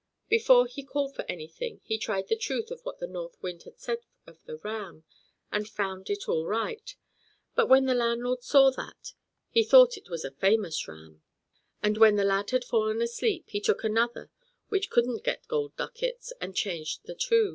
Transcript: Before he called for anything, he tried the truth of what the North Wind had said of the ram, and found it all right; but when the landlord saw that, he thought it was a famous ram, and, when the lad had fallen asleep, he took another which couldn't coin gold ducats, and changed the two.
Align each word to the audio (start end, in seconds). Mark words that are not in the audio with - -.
Before 0.29 0.65
he 0.65 0.81
called 0.81 1.13
for 1.15 1.25
anything, 1.29 1.79
he 1.83 1.99
tried 1.99 2.27
the 2.27 2.35
truth 2.35 2.71
of 2.71 2.81
what 2.83 2.97
the 2.97 3.05
North 3.05 3.37
Wind 3.43 3.61
had 3.65 3.77
said 3.77 3.99
of 4.25 4.43
the 4.45 4.57
ram, 4.57 5.03
and 5.51 5.69
found 5.69 6.09
it 6.09 6.27
all 6.27 6.47
right; 6.47 6.95
but 7.53 7.67
when 7.69 7.85
the 7.85 7.93
landlord 7.93 8.41
saw 8.41 8.71
that, 8.71 9.13
he 9.51 9.63
thought 9.63 9.97
it 9.97 10.09
was 10.09 10.25
a 10.25 10.31
famous 10.31 10.87
ram, 10.87 11.21
and, 11.83 11.99
when 11.99 12.15
the 12.15 12.23
lad 12.25 12.49
had 12.49 12.65
fallen 12.65 12.99
asleep, 12.99 13.45
he 13.51 13.61
took 13.61 13.83
another 13.83 14.31
which 14.69 14.89
couldn't 14.89 15.23
coin 15.23 15.37
gold 15.47 15.75
ducats, 15.77 16.33
and 16.41 16.55
changed 16.55 17.03
the 17.05 17.13
two. 17.13 17.49